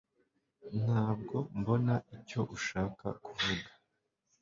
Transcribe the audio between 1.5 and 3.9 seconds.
mbona icyo ushaka kuvuga